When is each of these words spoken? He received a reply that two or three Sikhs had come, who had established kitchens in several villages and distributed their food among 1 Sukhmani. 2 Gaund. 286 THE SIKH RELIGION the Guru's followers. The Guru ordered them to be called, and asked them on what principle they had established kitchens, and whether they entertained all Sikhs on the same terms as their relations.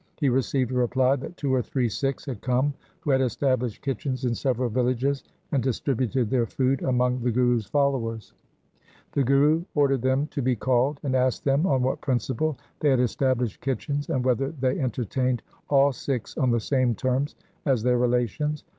He 0.19 0.29
received 0.29 0.71
a 0.71 0.73
reply 0.73 1.15
that 1.17 1.37
two 1.37 1.53
or 1.53 1.61
three 1.61 1.87
Sikhs 1.87 2.25
had 2.25 2.41
come, 2.41 2.73
who 3.01 3.11
had 3.11 3.21
established 3.21 3.83
kitchens 3.83 4.25
in 4.25 4.33
several 4.33 4.67
villages 4.67 5.23
and 5.51 5.61
distributed 5.61 6.27
their 6.31 6.47
food 6.47 6.81
among 6.81 7.21
1 7.21 7.21
Sukhmani. 7.21 7.21
2 7.21 7.29
Gaund. 7.29 7.33
286 7.61 7.61
THE 7.61 7.61
SIKH 7.61 7.61
RELIGION 7.61 7.61
the 7.61 7.61
Guru's 7.61 7.65
followers. 7.67 8.33
The 9.11 9.23
Guru 9.23 9.63
ordered 9.75 10.01
them 10.01 10.25
to 10.29 10.41
be 10.41 10.55
called, 10.55 10.99
and 11.03 11.15
asked 11.15 11.43
them 11.43 11.67
on 11.67 11.83
what 11.83 12.01
principle 12.01 12.57
they 12.79 12.89
had 12.89 12.99
established 12.99 13.61
kitchens, 13.61 14.09
and 14.09 14.25
whether 14.25 14.49
they 14.49 14.79
entertained 14.79 15.43
all 15.69 15.91
Sikhs 15.93 16.35
on 16.35 16.49
the 16.49 16.59
same 16.59 16.95
terms 16.95 17.35
as 17.67 17.83
their 17.83 17.99
relations. 17.99 18.63